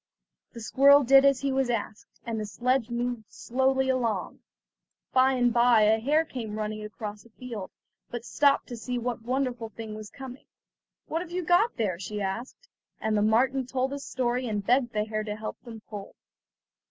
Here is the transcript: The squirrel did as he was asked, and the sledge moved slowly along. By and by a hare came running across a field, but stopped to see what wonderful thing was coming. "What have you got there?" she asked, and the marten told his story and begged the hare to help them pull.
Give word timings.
The 0.53 0.61
squirrel 0.61 1.03
did 1.03 1.25
as 1.25 1.41
he 1.41 1.51
was 1.51 1.69
asked, 1.69 2.07
and 2.25 2.39
the 2.39 2.45
sledge 2.47 2.89
moved 2.89 3.31
slowly 3.31 3.87
along. 3.87 4.39
By 5.13 5.33
and 5.33 5.53
by 5.53 5.83
a 5.83 5.99
hare 5.99 6.25
came 6.25 6.57
running 6.57 6.83
across 6.83 7.23
a 7.23 7.29
field, 7.29 7.69
but 8.09 8.25
stopped 8.25 8.65
to 8.69 8.75
see 8.75 8.97
what 8.97 9.21
wonderful 9.21 9.69
thing 9.69 9.93
was 9.93 10.09
coming. 10.09 10.45
"What 11.05 11.21
have 11.21 11.29
you 11.29 11.45
got 11.45 11.77
there?" 11.77 11.99
she 11.99 12.19
asked, 12.19 12.67
and 12.99 13.15
the 13.15 13.21
marten 13.21 13.67
told 13.67 13.91
his 13.91 14.03
story 14.03 14.47
and 14.47 14.65
begged 14.65 14.91
the 14.91 15.03
hare 15.05 15.23
to 15.23 15.35
help 15.35 15.61
them 15.61 15.81
pull. 15.87 16.15